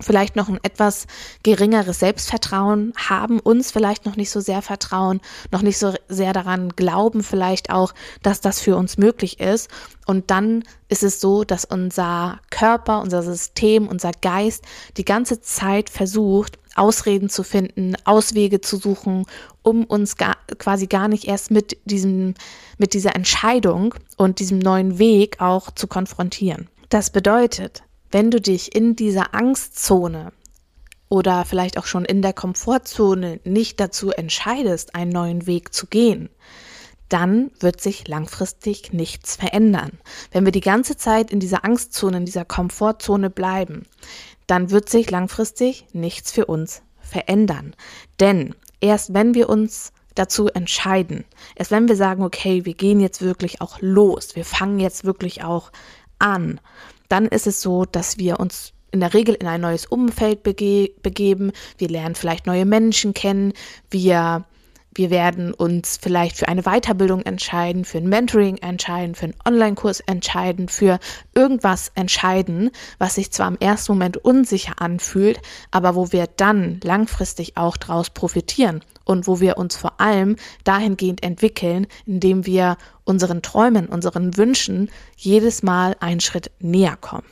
vielleicht 0.00 0.36
noch 0.36 0.48
ein 0.48 0.58
etwas 0.62 1.06
geringeres 1.42 2.00
Selbstvertrauen 2.00 2.92
haben, 2.96 3.40
uns 3.40 3.70
vielleicht 3.70 4.04
noch 4.04 4.16
nicht 4.16 4.30
so 4.30 4.40
sehr 4.40 4.62
vertrauen, 4.62 5.20
noch 5.50 5.62
nicht 5.62 5.78
so 5.78 5.94
sehr 6.08 6.32
daran 6.32 6.70
glauben, 6.70 7.22
vielleicht 7.22 7.70
auch, 7.70 7.94
dass 8.22 8.40
das 8.40 8.60
für 8.60 8.76
uns 8.76 8.98
möglich 8.98 9.40
ist. 9.40 9.70
Und 10.06 10.30
dann 10.30 10.64
ist 10.88 11.02
es 11.02 11.20
so, 11.20 11.44
dass 11.44 11.64
unser 11.64 12.40
Körper, 12.50 13.00
unser 13.00 13.22
System, 13.22 13.88
unser 13.88 14.12
Geist 14.12 14.64
die 14.96 15.04
ganze 15.04 15.40
Zeit 15.40 15.90
versucht, 15.90 16.58
Ausreden 16.76 17.30
zu 17.30 17.42
finden, 17.42 17.94
Auswege 18.04 18.60
zu 18.60 18.76
suchen, 18.76 19.24
um 19.62 19.84
uns 19.84 20.16
gar, 20.16 20.36
quasi 20.58 20.86
gar 20.86 21.08
nicht 21.08 21.24
erst 21.24 21.50
mit 21.50 21.78
diesem, 21.86 22.34
mit 22.76 22.92
dieser 22.92 23.16
Entscheidung 23.16 23.94
und 24.18 24.38
diesem 24.40 24.58
neuen 24.58 24.98
Weg 24.98 25.40
auch 25.40 25.70
zu 25.70 25.86
konfrontieren. 25.86 26.68
Das 26.90 27.10
bedeutet, 27.10 27.82
wenn 28.10 28.30
du 28.30 28.40
dich 28.40 28.74
in 28.74 28.96
dieser 28.96 29.34
Angstzone 29.34 30.32
oder 31.08 31.44
vielleicht 31.44 31.78
auch 31.78 31.86
schon 31.86 32.04
in 32.04 32.22
der 32.22 32.32
Komfortzone 32.32 33.40
nicht 33.44 33.80
dazu 33.80 34.10
entscheidest, 34.10 34.94
einen 34.94 35.12
neuen 35.12 35.46
Weg 35.46 35.72
zu 35.72 35.86
gehen, 35.86 36.30
dann 37.08 37.50
wird 37.60 37.80
sich 37.80 38.08
langfristig 38.08 38.92
nichts 38.92 39.36
verändern. 39.36 39.92
Wenn 40.32 40.44
wir 40.44 40.52
die 40.52 40.60
ganze 40.60 40.96
Zeit 40.96 41.30
in 41.30 41.38
dieser 41.38 41.64
Angstzone, 41.64 42.18
in 42.18 42.24
dieser 42.24 42.44
Komfortzone 42.44 43.30
bleiben, 43.30 43.86
dann 44.46 44.70
wird 44.70 44.88
sich 44.88 45.10
langfristig 45.10 45.86
nichts 45.92 46.32
für 46.32 46.46
uns 46.46 46.82
verändern. 47.00 47.74
Denn 48.18 48.54
erst 48.80 49.14
wenn 49.14 49.34
wir 49.34 49.48
uns 49.48 49.92
dazu 50.14 50.48
entscheiden, 50.48 51.24
erst 51.54 51.70
wenn 51.70 51.88
wir 51.88 51.96
sagen, 51.96 52.24
okay, 52.24 52.64
wir 52.64 52.74
gehen 52.74 53.00
jetzt 53.00 53.22
wirklich 53.22 53.60
auch 53.60 53.78
los, 53.80 54.34
wir 54.34 54.44
fangen 54.44 54.80
jetzt 54.80 55.04
wirklich 55.04 55.44
auch 55.44 55.70
an, 56.18 56.60
dann 57.08 57.26
ist 57.26 57.46
es 57.46 57.60
so, 57.60 57.84
dass 57.84 58.18
wir 58.18 58.40
uns 58.40 58.72
in 58.92 59.00
der 59.00 59.14
Regel 59.14 59.34
in 59.34 59.46
ein 59.46 59.60
neues 59.60 59.86
Umfeld 59.86 60.42
bege 60.42 60.90
begeben. 61.02 61.52
Wir 61.78 61.88
lernen 61.88 62.14
vielleicht 62.14 62.46
neue 62.46 62.64
Menschen 62.64 63.14
kennen. 63.14 63.52
Wir, 63.90 64.44
wir 64.94 65.10
werden 65.10 65.52
uns 65.52 65.98
vielleicht 66.00 66.36
für 66.36 66.48
eine 66.48 66.62
Weiterbildung 66.62 67.22
entscheiden, 67.22 67.84
für 67.84 67.98
ein 67.98 68.08
Mentoring 68.08 68.56
entscheiden, 68.58 69.14
für 69.14 69.26
einen 69.26 69.34
Online-Kurs 69.44 70.00
entscheiden, 70.00 70.68
für 70.68 70.98
irgendwas 71.34 71.92
entscheiden, 71.94 72.70
was 72.98 73.16
sich 73.16 73.30
zwar 73.32 73.48
im 73.48 73.58
ersten 73.58 73.92
Moment 73.92 74.16
unsicher 74.16 74.80
anfühlt, 74.80 75.40
aber 75.70 75.94
wo 75.94 76.12
wir 76.12 76.26
dann 76.26 76.80
langfristig 76.82 77.56
auch 77.56 77.76
daraus 77.76 78.10
profitieren 78.10 78.82
und 79.06 79.26
wo 79.26 79.40
wir 79.40 79.56
uns 79.56 79.76
vor 79.76 79.98
allem 80.00 80.36
dahingehend 80.64 81.22
entwickeln, 81.22 81.86
indem 82.04 82.44
wir 82.44 82.76
unseren 83.04 83.40
Träumen, 83.40 83.86
unseren 83.86 84.36
Wünschen 84.36 84.90
jedes 85.16 85.62
Mal 85.62 85.96
einen 86.00 86.20
Schritt 86.20 86.50
näher 86.58 86.98
kommen. 87.00 87.24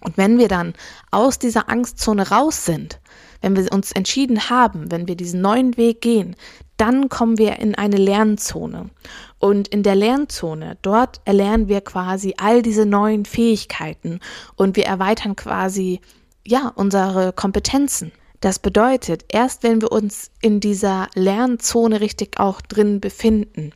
Und 0.00 0.16
wenn 0.16 0.38
wir 0.38 0.48
dann 0.48 0.74
aus 1.10 1.38
dieser 1.38 1.70
Angstzone 1.70 2.28
raus 2.28 2.64
sind, 2.64 3.00
wenn 3.40 3.56
wir 3.56 3.72
uns 3.72 3.92
entschieden 3.92 4.50
haben, 4.50 4.90
wenn 4.90 5.08
wir 5.08 5.16
diesen 5.16 5.40
neuen 5.40 5.76
Weg 5.76 6.00
gehen, 6.00 6.36
dann 6.76 7.08
kommen 7.08 7.38
wir 7.38 7.58
in 7.58 7.74
eine 7.74 7.96
Lernzone. 7.96 8.90
Und 9.38 9.68
in 9.68 9.82
der 9.82 9.94
Lernzone, 9.94 10.76
dort 10.82 11.20
erlernen 11.24 11.68
wir 11.68 11.80
quasi 11.80 12.34
all 12.36 12.62
diese 12.62 12.86
neuen 12.86 13.24
Fähigkeiten 13.24 14.20
und 14.56 14.76
wir 14.76 14.86
erweitern 14.86 15.36
quasi, 15.36 16.00
ja, 16.46 16.72
unsere 16.74 17.32
Kompetenzen. 17.32 18.12
Das 18.40 18.58
bedeutet, 18.58 19.24
erst 19.28 19.62
wenn 19.62 19.80
wir 19.80 19.90
uns 19.90 20.30
in 20.40 20.60
dieser 20.60 21.08
Lernzone 21.14 22.00
richtig 22.00 22.38
auch 22.38 22.60
drin 22.60 23.00
befinden, 23.00 23.72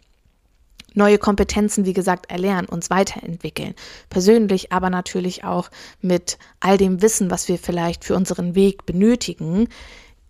neue 0.95 1.19
Kompetenzen, 1.19 1.85
wie 1.85 1.95
gesagt, 1.95 2.31
erlernen, 2.31 2.69
uns 2.69 2.91
weiterentwickeln, 2.91 3.75
persönlich, 4.11 4.73
aber 4.73 4.91
natürlich 4.91 5.45
auch 5.45 5.71
mit 6.01 6.39
all 6.61 6.77
dem 6.77 7.03
Wissen, 7.03 7.31
was 7.31 7.49
wir 7.49 7.59
vielleicht 7.59 8.05
für 8.05 8.15
unseren 8.15 8.55
Weg 8.55 8.87
benötigen, 8.87 9.69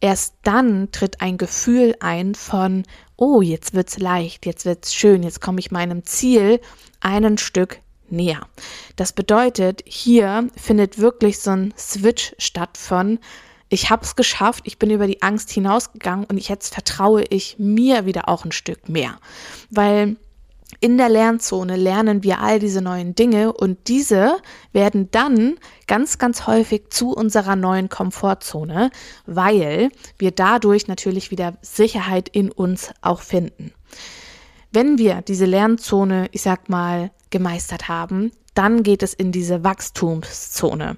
erst 0.00 0.34
dann 0.44 0.90
tritt 0.92 1.20
ein 1.20 1.36
Gefühl 1.36 1.94
ein 2.00 2.34
von, 2.34 2.84
oh, 3.16 3.42
jetzt 3.42 3.74
wird's 3.74 3.98
leicht, 3.98 4.46
jetzt 4.46 4.64
wird's 4.64 4.94
schön, 4.94 5.22
jetzt 5.22 5.40
komme 5.40 5.60
ich 5.60 5.70
meinem 5.70 6.04
Ziel 6.04 6.60
einen 7.00 7.38
Stück 7.38 7.80
näher. 8.08 8.46
Das 8.96 9.12
bedeutet, 9.12 9.82
hier 9.86 10.48
findet 10.56 10.98
wirklich 10.98 11.38
so 11.38 11.50
ein 11.50 11.74
Switch 11.76 12.34
statt 12.38 12.76
von, 12.78 13.18
ich 13.72 13.88
habe 13.88 14.04
es 14.04 14.16
geschafft, 14.16 14.64
ich 14.66 14.78
bin 14.78 14.90
über 14.90 15.06
die 15.06 15.22
Angst 15.22 15.50
hinausgegangen 15.50 16.26
und 16.26 16.36
jetzt 16.46 16.74
vertraue 16.74 17.24
ich 17.30 17.56
mir 17.58 18.04
wieder 18.04 18.28
auch 18.28 18.44
ein 18.44 18.52
Stück 18.52 18.90
mehr. 18.90 19.16
Weil 19.70 20.16
in 20.80 20.98
der 20.98 21.08
Lernzone 21.08 21.76
lernen 21.76 22.22
wir 22.22 22.40
all 22.40 22.58
diese 22.58 22.82
neuen 22.82 23.14
Dinge 23.14 23.50
und 23.50 23.88
diese 23.88 24.36
werden 24.72 25.10
dann 25.10 25.56
ganz, 25.86 26.18
ganz 26.18 26.46
häufig 26.46 26.90
zu 26.90 27.12
unserer 27.12 27.56
neuen 27.56 27.88
Komfortzone, 27.88 28.90
weil 29.24 29.88
wir 30.18 30.32
dadurch 30.32 30.86
natürlich 30.86 31.30
wieder 31.30 31.56
Sicherheit 31.62 32.28
in 32.28 32.50
uns 32.50 32.90
auch 33.00 33.22
finden. 33.22 33.72
Wenn 34.70 34.98
wir 34.98 35.22
diese 35.22 35.46
Lernzone, 35.46 36.28
ich 36.32 36.42
sag 36.42 36.68
mal, 36.68 37.10
gemeistert 37.30 37.88
haben, 37.88 38.32
dann 38.54 38.82
geht 38.82 39.02
es 39.02 39.14
in 39.14 39.32
diese 39.32 39.64
Wachstumszone. 39.64 40.96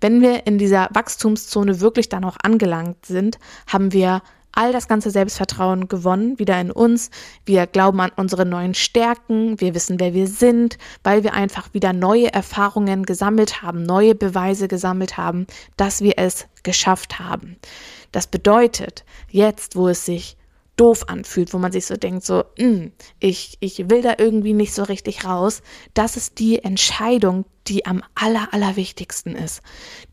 Wenn 0.00 0.20
wir 0.20 0.46
in 0.46 0.58
dieser 0.58 0.88
Wachstumszone 0.92 1.80
wirklich 1.80 2.08
dann 2.08 2.24
auch 2.24 2.36
angelangt 2.42 3.06
sind, 3.06 3.38
haben 3.66 3.92
wir 3.92 4.22
all 4.52 4.72
das 4.72 4.88
ganze 4.88 5.10
Selbstvertrauen 5.10 5.88
gewonnen, 5.88 6.38
wieder 6.38 6.60
in 6.60 6.70
uns. 6.70 7.10
Wir 7.44 7.66
glauben 7.66 8.00
an 8.00 8.10
unsere 8.16 8.44
neuen 8.44 8.74
Stärken, 8.74 9.60
wir 9.60 9.74
wissen, 9.74 10.00
wer 10.00 10.14
wir 10.14 10.26
sind, 10.26 10.78
weil 11.04 11.22
wir 11.22 11.34
einfach 11.34 11.72
wieder 11.72 11.92
neue 11.92 12.32
Erfahrungen 12.32 13.04
gesammelt 13.04 13.62
haben, 13.62 13.82
neue 13.82 14.14
Beweise 14.14 14.68
gesammelt 14.68 15.16
haben, 15.16 15.46
dass 15.76 16.02
wir 16.02 16.14
es 16.16 16.46
geschafft 16.62 17.18
haben. 17.18 17.56
Das 18.12 18.26
bedeutet, 18.26 19.04
jetzt, 19.30 19.76
wo 19.76 19.88
es 19.88 20.04
sich 20.04 20.36
doof 20.80 21.08
anfühlt, 21.08 21.52
wo 21.52 21.58
man 21.58 21.72
sich 21.72 21.84
so 21.84 21.96
denkt, 21.96 22.24
so, 22.24 22.44
hm, 22.58 22.92
ich, 23.18 23.58
ich 23.60 23.90
will 23.90 24.00
da 24.00 24.14
irgendwie 24.16 24.54
nicht 24.54 24.72
so 24.72 24.82
richtig 24.82 25.26
raus, 25.26 25.60
das 25.92 26.16
ist 26.16 26.38
die 26.38 26.64
Entscheidung, 26.64 27.44
die 27.68 27.84
am 27.84 28.02
aller, 28.14 28.54
allerwichtigsten 28.54 29.34
ist. 29.34 29.60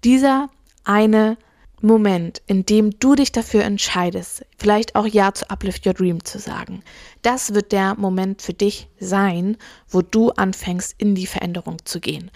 Dieser 0.03 0.49
eine 0.83 1.37
Moment, 1.81 2.41
in 2.47 2.65
dem 2.65 2.99
du 2.99 3.15
dich 3.15 3.31
dafür 3.31 3.63
entscheidest, 3.63 4.43
vielleicht 4.57 4.95
auch 4.95 5.05
Ja 5.05 5.33
zu 5.33 5.49
Uplift 5.49 5.85
Your 5.85 5.93
Dream 5.93 6.25
zu 6.25 6.37
sagen, 6.39 6.83
das 7.21 7.53
wird 7.53 7.71
der 7.71 7.95
Moment 7.95 8.41
für 8.41 8.53
dich 8.53 8.89
sein, 8.99 9.57
wo 9.87 10.01
du 10.01 10.31
anfängst, 10.31 10.95
in 10.97 11.15
die 11.15 11.27
Veränderung 11.27 11.77
zu 11.85 12.01
gehen. 12.01 12.29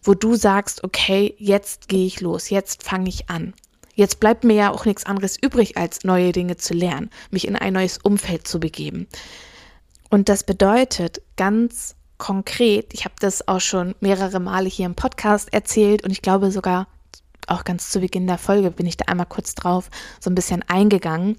Wo 0.00 0.14
du 0.14 0.36
sagst, 0.36 0.84
okay, 0.84 1.34
jetzt 1.38 1.88
gehe 1.88 2.06
ich 2.06 2.20
los, 2.22 2.48
jetzt 2.48 2.82
fange 2.82 3.08
ich 3.08 3.28
an. 3.28 3.52
Jetzt 3.98 4.20
bleibt 4.20 4.44
mir 4.44 4.54
ja 4.54 4.70
auch 4.70 4.84
nichts 4.84 5.06
anderes 5.06 5.36
übrig, 5.42 5.76
als 5.76 6.04
neue 6.04 6.30
Dinge 6.30 6.56
zu 6.56 6.72
lernen, 6.72 7.10
mich 7.32 7.48
in 7.48 7.56
ein 7.56 7.72
neues 7.72 7.98
Umfeld 7.98 8.46
zu 8.46 8.60
begeben. 8.60 9.08
Und 10.08 10.28
das 10.28 10.44
bedeutet 10.44 11.20
ganz 11.34 11.96
konkret, 12.16 12.94
ich 12.94 13.04
habe 13.04 13.16
das 13.18 13.48
auch 13.48 13.60
schon 13.60 13.96
mehrere 13.98 14.38
Male 14.38 14.68
hier 14.68 14.86
im 14.86 14.94
Podcast 14.94 15.52
erzählt 15.52 16.04
und 16.04 16.12
ich 16.12 16.22
glaube 16.22 16.52
sogar 16.52 16.86
auch 17.48 17.64
ganz 17.64 17.90
zu 17.90 17.98
Beginn 17.98 18.28
der 18.28 18.38
Folge 18.38 18.70
bin 18.70 18.86
ich 18.86 18.96
da 18.96 19.06
einmal 19.06 19.26
kurz 19.26 19.56
drauf 19.56 19.90
so 20.20 20.30
ein 20.30 20.36
bisschen 20.36 20.62
eingegangen. 20.68 21.36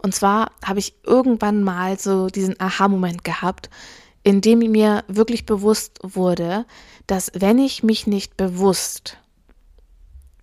Und 0.00 0.14
zwar 0.14 0.52
habe 0.64 0.78
ich 0.78 0.94
irgendwann 1.02 1.64
mal 1.64 1.98
so 1.98 2.28
diesen 2.28 2.60
Aha-Moment 2.60 3.24
gehabt, 3.24 3.68
in 4.22 4.40
dem 4.40 4.60
mir 4.60 5.02
wirklich 5.08 5.44
bewusst 5.44 5.98
wurde, 6.04 6.66
dass 7.08 7.32
wenn 7.34 7.58
ich 7.58 7.82
mich 7.82 8.06
nicht 8.06 8.36
bewusst 8.36 9.18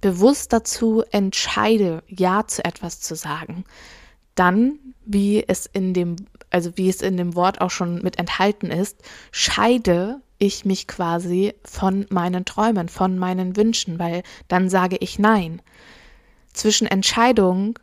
bewusst 0.04 0.52
dazu 0.52 1.02
entscheide, 1.12 2.04
Ja 2.08 2.46
zu 2.46 2.66
etwas 2.66 3.00
zu 3.00 3.16
sagen, 3.16 3.64
dann, 4.36 4.78
wie 5.06 5.48
es 5.48 5.66
in 5.66 5.94
dem, 5.94 6.18
also 6.50 6.76
wie 6.76 6.90
es 6.90 7.02
in 7.02 7.16
dem 7.16 7.36
Wort 7.36 7.62
auch 7.62 7.72
schon 7.72 8.02
mit 8.02 8.20
enthalten 8.20 8.68
ist, 8.70 8.98
scheide 9.32 10.20
ich 10.40 10.66
mich 10.66 10.88
quasi 10.88 11.54
von 11.64 12.06
meinen 12.10 12.44
Träumen, 12.44 12.90
von 12.90 13.18
meinen 13.18 13.56
Wünschen, 13.56 13.98
weil 13.98 14.24
dann 14.50 14.70
sage 14.70 14.98
ich 15.00 15.20
Nein. 15.20 15.62
Zwischen 16.52 16.86
Entscheidung 16.86 17.80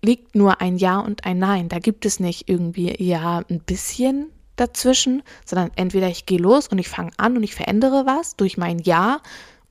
liegt 0.00 0.34
nur 0.34 0.62
ein 0.62 0.78
Ja 0.78 1.00
und 1.00 1.26
ein 1.26 1.38
Nein. 1.38 1.68
Da 1.68 1.80
gibt 1.80 2.06
es 2.06 2.18
nicht 2.18 2.48
irgendwie 2.48 2.96
ja 3.04 3.42
ein 3.50 3.60
bisschen 3.60 4.30
dazwischen, 4.56 5.22
sondern 5.44 5.70
entweder 5.76 6.08
ich 6.08 6.24
gehe 6.24 6.38
los 6.38 6.68
und 6.68 6.78
ich 6.78 6.88
fange 6.88 7.10
an 7.18 7.36
und 7.36 7.42
ich 7.42 7.54
verändere 7.54 8.06
was 8.06 8.36
durch 8.36 8.56
mein 8.56 8.78
Ja 8.78 9.20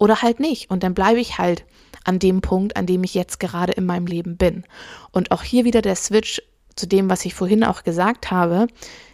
oder 0.01 0.24
halt 0.24 0.39
nicht. 0.39 0.72
Und 0.72 0.81
dann 0.81 0.96
bleibe 0.96 1.20
ich 1.20 1.38
halt 1.38 1.63
an 2.03 2.17
dem 2.17 2.41
Punkt, 2.41 2.75
an 2.75 2.88
dem 2.88 3.03
ich 3.03 3.13
jetzt 3.13 3.39
gerade 3.39 3.72
in 3.74 3.86
meinem 3.86 4.08
Leben 4.08 4.36
bin. 4.36 4.63
Und 5.12 5.29
auch 5.29 5.43
hier 5.43 5.63
wieder 5.63 5.84
der 5.84 5.96
Switch 5.96 6.41
zu 6.75 6.88
dem, 6.88 7.08
was 7.08 7.24
ich 7.24 7.36
vorhin 7.36 7.63
auch 7.63 7.84
gesagt 7.84 8.31
habe. 8.31 8.65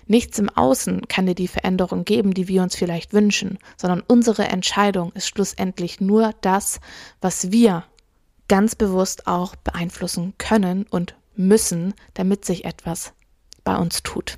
Nichts 0.05 0.39
im 0.39 0.47
Außen 0.47 1.09
kann 1.09 1.25
dir 1.25 1.35
die 1.35 1.49
Veränderung 1.49 2.05
geben, 2.05 2.33
die 2.33 2.47
wir 2.47 2.63
uns 2.63 2.77
vielleicht 2.77 3.11
wünschen, 3.11 3.59
sondern 3.75 4.01
unsere 4.07 4.45
Entscheidung 4.45 5.11
ist 5.11 5.27
schlussendlich 5.27 5.99
nur 5.99 6.33
das, 6.39 6.79
was 7.19 7.51
wir 7.51 7.83
ganz 8.47 8.75
bewusst 8.75 9.27
auch 9.27 9.57
beeinflussen 9.57 10.35
können 10.37 10.85
und 10.89 11.15
müssen, 11.35 11.95
damit 12.13 12.45
sich 12.45 12.63
etwas 12.63 13.11
bei 13.65 13.75
uns 13.75 14.03
tut. 14.03 14.37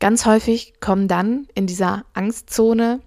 Ganz 0.00 0.26
häufig 0.26 0.80
kommen 0.80 1.06
dann 1.06 1.46
in 1.54 1.68
dieser 1.68 2.04
Angstzone, 2.12 2.98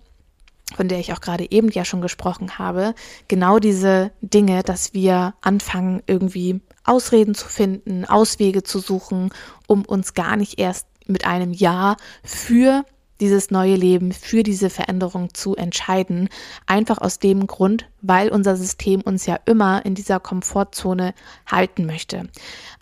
von 0.75 0.87
der 0.87 0.99
ich 0.99 1.13
auch 1.13 1.21
gerade 1.21 1.49
eben 1.51 1.69
ja 1.69 1.85
schon 1.85 2.01
gesprochen 2.01 2.57
habe, 2.57 2.93
genau 3.27 3.59
diese 3.59 4.11
Dinge, 4.21 4.63
dass 4.63 4.93
wir 4.93 5.33
anfangen, 5.41 6.03
irgendwie 6.05 6.61
Ausreden 6.83 7.33
zu 7.33 7.47
finden, 7.47 8.05
Auswege 8.05 8.63
zu 8.63 8.79
suchen, 8.79 9.31
um 9.67 9.85
uns 9.85 10.13
gar 10.13 10.35
nicht 10.35 10.59
erst 10.59 10.87
mit 11.07 11.25
einem 11.25 11.53
Ja 11.53 11.97
für 12.23 12.83
dieses 13.21 13.49
neue 13.49 13.75
Leben, 13.75 14.11
für 14.11 14.43
diese 14.43 14.69
Veränderung 14.69 15.33
zu 15.33 15.55
entscheiden. 15.55 16.27
Einfach 16.65 16.97
aus 16.97 17.19
dem 17.19 17.47
Grund, 17.47 17.87
weil 18.01 18.29
unser 18.29 18.57
System 18.57 19.01
uns 19.01 19.25
ja 19.25 19.39
immer 19.45 19.85
in 19.85 19.95
dieser 19.95 20.19
Komfortzone 20.19 21.13
halten 21.49 21.85
möchte. 21.85 22.29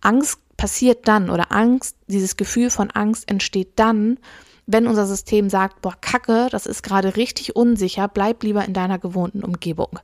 Angst 0.01 0.39
passiert 0.57 1.07
dann 1.07 1.29
oder 1.29 1.51
Angst, 1.51 1.95
dieses 2.07 2.37
Gefühl 2.37 2.69
von 2.69 2.89
Angst 2.89 3.29
entsteht 3.29 3.73
dann, 3.75 4.17
wenn 4.65 4.87
unser 4.87 5.05
System 5.05 5.49
sagt, 5.49 5.81
boah, 5.81 5.95
Kacke, 5.99 6.47
das 6.51 6.65
ist 6.65 6.83
gerade 6.83 7.15
richtig 7.15 7.55
unsicher, 7.55 8.07
bleib 8.07 8.43
lieber 8.43 8.63
in 8.65 8.73
deiner 8.73 8.99
gewohnten 8.99 9.43
Umgebung. 9.43 9.99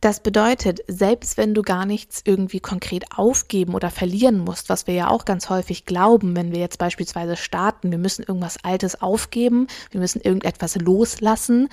Das 0.00 0.20
bedeutet, 0.20 0.80
selbst 0.88 1.36
wenn 1.36 1.52
du 1.52 1.60
gar 1.60 1.84
nichts 1.84 2.22
irgendwie 2.24 2.60
konkret 2.60 3.04
aufgeben 3.14 3.74
oder 3.74 3.90
verlieren 3.90 4.38
musst, 4.38 4.70
was 4.70 4.86
wir 4.86 4.94
ja 4.94 5.08
auch 5.08 5.26
ganz 5.26 5.50
häufig 5.50 5.84
glauben, 5.84 6.34
wenn 6.34 6.52
wir 6.52 6.58
jetzt 6.58 6.78
beispielsweise 6.78 7.36
starten, 7.36 7.90
wir 7.90 7.98
müssen 7.98 8.22
irgendwas 8.22 8.64
Altes 8.64 9.02
aufgeben, 9.02 9.66
wir 9.90 10.00
müssen 10.00 10.22
irgendetwas 10.22 10.76
loslassen, 10.76 11.68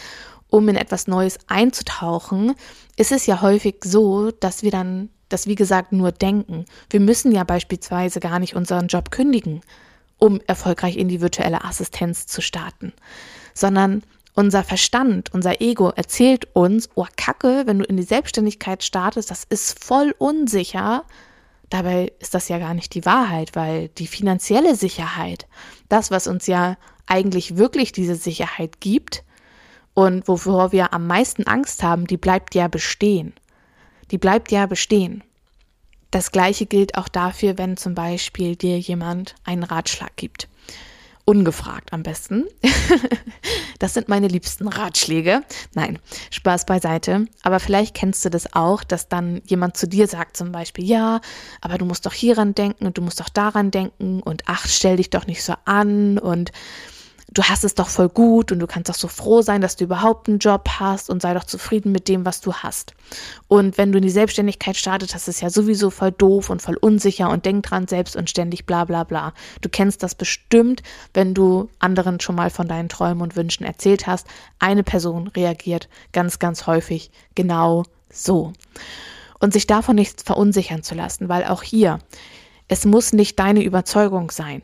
um 0.50 0.68
in 0.68 0.76
etwas 0.76 1.08
Neues 1.08 1.40
einzutauchen, 1.48 2.54
ist 2.98 3.14
es 3.14 3.28
ja 3.28 3.42
häufig 3.42 3.78
so, 3.86 4.32
dass 4.32 4.62
wir 4.62 4.72
dann 4.72 5.10
das, 5.30 5.48
wie 5.48 5.56
gesagt, 5.56 5.94
nur 5.94 6.12
denken. 6.12 6.66
Wir 6.90 7.00
müssen 7.00 7.32
ja 7.32 7.46
beispielsweise 7.46 8.20
gar 8.20 8.40
nicht 8.40 8.56
unseren 8.56 8.88
Job 8.88 9.10
kündigen, 9.12 9.62
um 10.20 10.42
erfolgreich 10.48 10.98
in 10.98 11.08
die 11.08 11.22
virtuelle 11.22 11.64
Assistenz 11.64 12.28
zu 12.28 12.42
starten, 12.42 12.94
sondern 13.54 14.04
unser 14.38 14.64
Verstand, 14.64 15.34
unser 15.34 15.62
Ego 15.62 15.90
erzählt 15.90 16.48
uns, 16.54 16.90
oh 16.94 17.08
Kacke, 17.16 17.64
wenn 17.66 17.80
du 17.80 17.86
in 17.86 17.98
die 17.98 18.04
Selbstständigkeit 18.04 18.84
startest, 18.84 19.32
das 19.32 19.46
ist 19.46 19.84
voll 19.84 20.14
unsicher. 20.20 21.06
Dabei 21.72 22.14
ist 22.20 22.36
das 22.36 22.48
ja 22.48 22.60
gar 22.60 22.76
nicht 22.76 22.94
die 22.94 23.04
Wahrheit, 23.04 23.56
weil 23.56 23.88
die 23.90 24.06
finanzielle 24.06 24.76
Sicherheit, 24.76 25.48
das, 25.90 26.12
was 26.12 26.28
uns 26.28 26.46
ja 26.46 26.78
eigentlich 27.08 27.58
wirklich 27.58 27.92
diese 27.94 28.14
Sicherheit 28.16 28.80
gibt 28.80 29.24
und 29.96 30.28
wovor 30.28 30.72
wir 30.72 30.94
am 30.94 31.08
meisten 31.08 31.48
Angst 31.48 31.82
haben, 31.82 32.06
die 32.06 32.18
bleibt 32.18 32.54
ja 32.54 32.68
bestehen. 32.68 33.34
Die 34.12 34.20
bleibt 34.20 34.52
ja 34.52 34.68
bestehen. 34.68 35.24
Das 36.12 36.32
gleiche 36.32 36.66
gilt 36.66 36.98
auch 36.98 37.08
dafür, 37.08 37.58
wenn 37.58 37.78
zum 37.78 37.96
Beispiel 37.96 38.56
dir 38.56 38.80
jemand 38.80 39.36
einen 39.44 39.64
Ratschlag 39.64 40.16
gibt 40.16 40.48
ungefragt 41.28 41.92
am 41.92 42.04
besten. 42.04 42.46
das 43.80 43.94
sind 43.94 44.08
meine 44.08 44.30
liebsten 44.30 44.70
Ratschläge. 44.70 45.42
Nein, 45.76 46.00
Spaß 46.32 46.66
beiseite. 46.66 47.26
Aber 47.44 47.60
vielleicht 47.60 47.96
kennst 47.96 48.24
du 48.24 48.30
das 48.30 48.54
auch, 48.54 48.82
dass 48.86 49.10
dann 49.10 49.42
jemand 49.46 49.76
zu 49.76 49.90
dir 49.90 50.08
sagt 50.08 50.38
zum 50.38 50.54
Beispiel, 50.54 50.86
ja, 50.86 51.20
aber 51.60 51.78
du 51.78 51.84
musst 51.84 52.06
doch 52.06 52.14
hieran 52.14 52.56
denken 52.56 52.86
und 52.86 52.98
du 52.98 53.02
musst 53.02 53.20
doch 53.20 53.28
daran 53.28 53.72
denken 53.72 54.22
und 54.22 54.44
ach, 54.46 54.68
stell 54.68 54.96
dich 54.96 55.10
doch 55.10 55.28
nicht 55.28 55.44
so 55.44 55.54
an 55.66 56.18
und 56.18 56.54
du 57.38 57.44
hast 57.44 57.64
es 57.64 57.76
doch 57.76 57.90
voll 57.90 58.10
gut 58.10 58.52
und 58.52 58.58
du 58.58 58.66
kannst 58.66 58.90
doch 58.90 58.96
so 58.96 59.08
froh 59.08 59.44
sein, 59.44 59.62
dass 59.62 59.76
du 59.76 59.84
überhaupt 59.84 60.28
einen 60.28 60.40
Job 60.40 60.68
hast 60.80 61.08
und 61.10 61.22
sei 61.22 61.36
doch 61.36 61.44
zufrieden 61.44 61.92
mit 61.92 62.08
dem, 62.08 62.26
was 62.26 62.42
du 62.42 62.52
hast. 62.52 62.96
Und 63.48 63.78
wenn 63.78 63.92
du 63.92 64.00
in 64.00 64.04
die 64.04 64.10
Selbstständigkeit 64.10 64.76
startet, 64.76 65.14
das 65.14 65.28
ist 65.28 65.42
ja 65.42 65.52
sowieso 65.52 65.92
voll 65.92 66.12
doof 66.12 66.50
und 66.50 66.64
voll 66.64 66.78
unsicher 66.78 67.30
und 67.30 67.46
denk 67.46 67.64
dran 67.64 67.88
selbst 67.88 68.16
und 68.16 68.30
ständig 68.30 68.66
bla 68.66 68.86
bla 68.86 69.04
bla. 69.04 69.34
Du 69.62 69.70
kennst 69.70 70.02
das 70.02 70.16
bestimmt, 70.16 70.82
wenn 71.14 71.36
du 71.36 71.70
anderen 71.78 72.20
schon 72.20 72.36
mal 72.36 72.50
von 72.50 72.68
deinen 72.68 72.90
Träumen 72.90 73.22
und 73.22 73.36
Wünschen 73.36 73.66
erzählt 73.66 74.08
hast. 74.08 74.26
Eine 74.58 74.84
Person 74.84 75.28
reagiert 75.28 75.90
ganz, 76.14 76.40
ganz 76.40 76.66
häufig 76.66 77.12
genau 77.36 77.84
so. 78.10 78.54
Und 79.40 79.54
sich 79.54 79.68
davon 79.68 79.96
nicht 79.96 80.24
verunsichern 80.24 80.82
zu 80.82 80.96
lassen, 80.96 81.30
weil 81.30 81.46
auch 81.46 81.62
hier, 81.62 82.00
es 82.68 82.86
muss 82.86 83.14
nicht 83.14 83.38
deine 83.38 83.62
Überzeugung 83.62 84.32
sein. 84.32 84.64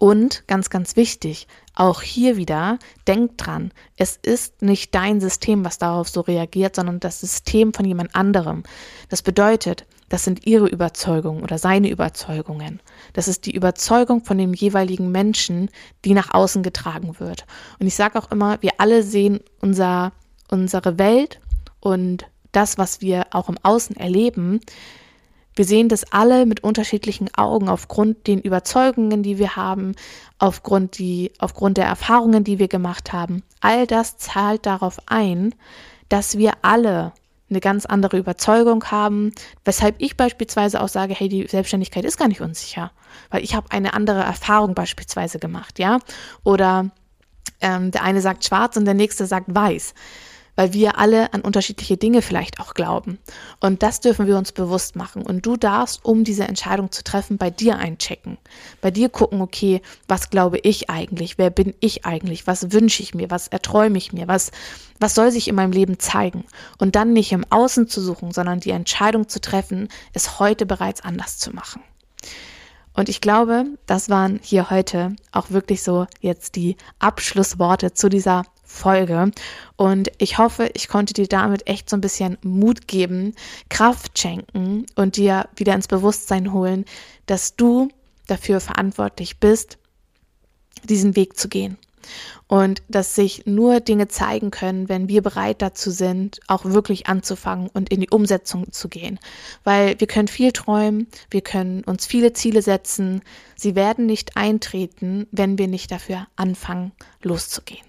Und 0.00 0.44
ganz, 0.46 0.70
ganz 0.70 0.96
wichtig, 0.96 1.46
auch 1.74 2.02
hier 2.02 2.36
wieder, 2.36 2.78
denk 3.06 3.38
dran, 3.38 3.72
es 3.96 4.18
ist 4.20 4.62
nicht 4.62 4.94
dein 4.94 5.20
System, 5.20 5.64
was 5.64 5.78
darauf 5.78 6.08
so 6.08 6.20
reagiert, 6.20 6.76
sondern 6.76 7.00
das 7.00 7.20
System 7.20 7.72
von 7.72 7.84
jemand 7.84 8.14
anderem. 8.14 8.64
Das 9.08 9.22
bedeutet, 9.22 9.86
das 10.08 10.24
sind 10.24 10.46
ihre 10.46 10.66
Überzeugungen 10.66 11.42
oder 11.42 11.56
seine 11.56 11.88
Überzeugungen. 11.88 12.80
Das 13.12 13.28
ist 13.28 13.46
die 13.46 13.54
Überzeugung 13.54 14.24
von 14.24 14.36
dem 14.36 14.52
jeweiligen 14.52 15.12
Menschen, 15.12 15.70
die 16.04 16.14
nach 16.14 16.34
außen 16.34 16.62
getragen 16.62 17.18
wird. 17.20 17.46
Und 17.78 17.86
ich 17.86 17.94
sage 17.94 18.18
auch 18.18 18.30
immer, 18.32 18.60
wir 18.60 18.72
alle 18.78 19.04
sehen 19.04 19.40
unser, 19.60 20.12
unsere 20.50 20.98
Welt 20.98 21.40
und 21.78 22.26
das, 22.52 22.76
was 22.76 23.00
wir 23.00 23.28
auch 23.30 23.48
im 23.48 23.58
Außen 23.62 23.96
erleben, 23.96 24.60
wir 25.60 25.66
sehen 25.66 25.90
das 25.90 26.10
alle 26.10 26.46
mit 26.46 26.64
unterschiedlichen 26.64 27.28
Augen 27.34 27.68
aufgrund 27.68 28.26
den 28.26 28.40
Überzeugungen, 28.40 29.22
die 29.22 29.36
wir 29.36 29.56
haben, 29.56 29.94
aufgrund, 30.38 30.96
die, 30.96 31.32
aufgrund 31.38 31.76
der 31.76 31.84
Erfahrungen, 31.84 32.44
die 32.44 32.58
wir 32.58 32.66
gemacht 32.66 33.12
haben. 33.12 33.42
All 33.60 33.86
das 33.86 34.16
zahlt 34.16 34.64
darauf 34.64 34.96
ein, 35.04 35.54
dass 36.08 36.38
wir 36.38 36.52
alle 36.62 37.12
eine 37.50 37.60
ganz 37.60 37.84
andere 37.84 38.16
Überzeugung 38.16 38.84
haben, 38.84 39.32
weshalb 39.62 39.96
ich 39.98 40.16
beispielsweise 40.16 40.80
auch 40.80 40.88
sage, 40.88 41.12
hey, 41.14 41.28
die 41.28 41.46
Selbstständigkeit 41.46 42.06
ist 42.06 42.16
gar 42.16 42.28
nicht 42.28 42.40
unsicher, 42.40 42.90
weil 43.28 43.44
ich 43.44 43.54
habe 43.54 43.70
eine 43.70 43.92
andere 43.92 44.20
Erfahrung 44.20 44.74
beispielsweise 44.74 45.38
gemacht, 45.38 45.78
ja, 45.78 45.98
oder 46.42 46.88
ähm, 47.60 47.90
der 47.90 48.02
eine 48.02 48.22
sagt 48.22 48.46
schwarz 48.46 48.78
und 48.78 48.86
der 48.86 48.94
nächste 48.94 49.26
sagt 49.26 49.54
weiß 49.54 49.92
weil 50.56 50.72
wir 50.72 50.98
alle 50.98 51.32
an 51.32 51.40
unterschiedliche 51.40 51.96
Dinge 51.96 52.22
vielleicht 52.22 52.60
auch 52.60 52.74
glauben. 52.74 53.18
Und 53.60 53.82
das 53.82 54.00
dürfen 54.00 54.26
wir 54.26 54.36
uns 54.36 54.52
bewusst 54.52 54.96
machen. 54.96 55.22
Und 55.22 55.46
du 55.46 55.56
darfst, 55.56 56.04
um 56.04 56.24
diese 56.24 56.44
Entscheidung 56.44 56.90
zu 56.92 57.04
treffen, 57.04 57.38
bei 57.38 57.50
dir 57.50 57.78
einchecken. 57.78 58.38
Bei 58.80 58.90
dir 58.90 59.08
gucken, 59.08 59.40
okay, 59.40 59.82
was 60.08 60.30
glaube 60.30 60.58
ich 60.58 60.90
eigentlich? 60.90 61.38
Wer 61.38 61.50
bin 61.50 61.74
ich 61.80 62.04
eigentlich? 62.04 62.46
Was 62.46 62.72
wünsche 62.72 63.02
ich 63.02 63.14
mir? 63.14 63.30
Was 63.30 63.48
erträume 63.48 63.98
ich 63.98 64.12
mir? 64.12 64.28
Was, 64.28 64.50
was 64.98 65.14
soll 65.14 65.30
sich 65.30 65.48
in 65.48 65.54
meinem 65.54 65.72
Leben 65.72 65.98
zeigen? 65.98 66.44
Und 66.78 66.96
dann 66.96 67.12
nicht 67.12 67.32
im 67.32 67.44
Außen 67.50 67.88
zu 67.88 68.00
suchen, 68.00 68.32
sondern 68.32 68.60
die 68.60 68.70
Entscheidung 68.70 69.28
zu 69.28 69.40
treffen, 69.40 69.88
es 70.12 70.38
heute 70.38 70.66
bereits 70.66 71.00
anders 71.00 71.38
zu 71.38 71.52
machen. 71.52 71.82
Und 72.92 73.08
ich 73.08 73.20
glaube, 73.20 73.64
das 73.86 74.10
waren 74.10 74.40
hier 74.42 74.68
heute 74.70 75.14
auch 75.32 75.50
wirklich 75.50 75.82
so 75.82 76.06
jetzt 76.20 76.56
die 76.56 76.76
Abschlussworte 76.98 77.92
zu 77.92 78.08
dieser 78.08 78.44
Folge. 78.70 79.32
Und 79.76 80.10
ich 80.18 80.38
hoffe, 80.38 80.70
ich 80.74 80.88
konnte 80.88 81.12
dir 81.12 81.26
damit 81.26 81.66
echt 81.66 81.90
so 81.90 81.96
ein 81.96 82.00
bisschen 82.00 82.38
Mut 82.42 82.86
geben, 82.86 83.34
Kraft 83.68 84.18
schenken 84.18 84.86
und 84.94 85.16
dir 85.16 85.48
wieder 85.56 85.74
ins 85.74 85.88
Bewusstsein 85.88 86.52
holen, 86.52 86.84
dass 87.26 87.56
du 87.56 87.88
dafür 88.26 88.60
verantwortlich 88.60 89.38
bist, 89.38 89.78
diesen 90.84 91.16
Weg 91.16 91.36
zu 91.36 91.48
gehen. 91.48 91.76
Und 92.46 92.82
dass 92.88 93.14
sich 93.14 93.44
nur 93.44 93.80
Dinge 93.80 94.08
zeigen 94.08 94.50
können, 94.50 94.88
wenn 94.88 95.08
wir 95.08 95.22
bereit 95.22 95.60
dazu 95.60 95.90
sind, 95.90 96.40
auch 96.46 96.64
wirklich 96.64 97.06
anzufangen 97.06 97.68
und 97.68 97.90
in 97.90 98.00
die 98.00 98.08
Umsetzung 98.08 98.72
zu 98.72 98.88
gehen. 98.88 99.20
Weil 99.62 100.00
wir 100.00 100.06
können 100.06 100.26
viel 100.26 100.50
träumen, 100.52 101.06
wir 101.30 101.42
können 101.42 101.84
uns 101.84 102.06
viele 102.06 102.32
Ziele 102.32 102.62
setzen, 102.62 103.20
sie 103.54 103.74
werden 103.74 104.06
nicht 104.06 104.36
eintreten, 104.36 105.26
wenn 105.30 105.58
wir 105.58 105.68
nicht 105.68 105.92
dafür 105.92 106.26
anfangen, 106.36 106.92
loszugehen. 107.22 107.84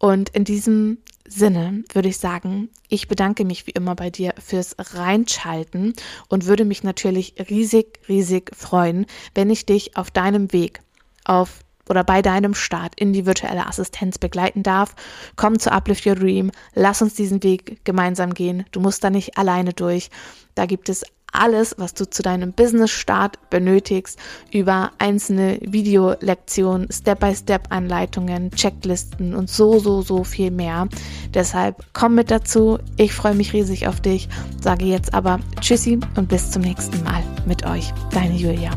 Und 0.00 0.30
in 0.30 0.44
diesem 0.44 0.98
Sinne 1.28 1.84
würde 1.92 2.08
ich 2.08 2.16
sagen, 2.16 2.70
ich 2.88 3.06
bedanke 3.06 3.44
mich 3.44 3.66
wie 3.66 3.72
immer 3.72 3.94
bei 3.94 4.08
dir 4.08 4.34
fürs 4.42 4.74
Reinschalten 4.78 5.92
und 6.28 6.46
würde 6.46 6.64
mich 6.64 6.82
natürlich 6.82 7.34
riesig, 7.50 8.00
riesig 8.08 8.50
freuen, 8.56 9.06
wenn 9.34 9.50
ich 9.50 9.66
dich 9.66 9.96
auf 9.96 10.10
deinem 10.10 10.52
Weg 10.52 10.80
auf 11.24 11.60
oder 11.88 12.02
bei 12.02 12.22
deinem 12.22 12.54
Start 12.54 12.94
in 12.96 13.12
die 13.12 13.26
virtuelle 13.26 13.66
Assistenz 13.66 14.16
begleiten 14.16 14.62
darf. 14.62 14.94
Komm 15.36 15.58
zu 15.58 15.70
Uplift 15.70 16.06
Your 16.06 16.14
Dream, 16.14 16.50
lass 16.74 17.02
uns 17.02 17.14
diesen 17.14 17.42
Weg 17.42 17.84
gemeinsam 17.84 18.32
gehen. 18.32 18.64
Du 18.72 18.80
musst 18.80 19.04
da 19.04 19.10
nicht 19.10 19.36
alleine 19.36 19.74
durch. 19.74 20.08
Da 20.54 20.66
gibt 20.66 20.88
es 20.88 21.04
alles, 21.32 21.74
was 21.78 21.94
du 21.94 22.08
zu 22.08 22.22
deinem 22.22 22.52
Business-Start 22.52 23.50
benötigst, 23.50 24.18
über 24.52 24.92
einzelne 24.98 25.58
Videolektionen, 25.62 26.88
Step-by-Step-Anleitungen, 26.90 28.50
Checklisten 28.52 29.34
und 29.34 29.50
so, 29.50 29.78
so, 29.78 30.02
so 30.02 30.24
viel 30.24 30.50
mehr. 30.50 30.88
Deshalb 31.34 31.84
komm 31.92 32.14
mit 32.14 32.30
dazu. 32.30 32.78
Ich 32.96 33.12
freue 33.12 33.34
mich 33.34 33.52
riesig 33.52 33.86
auf 33.86 34.00
dich. 34.00 34.28
Sage 34.60 34.84
jetzt 34.84 35.14
aber 35.14 35.40
Tschüssi 35.60 35.98
und 36.16 36.28
bis 36.28 36.50
zum 36.50 36.62
nächsten 36.62 37.02
Mal 37.04 37.22
mit 37.46 37.64
euch. 37.66 37.92
Deine 38.12 38.34
Julia. 38.34 38.70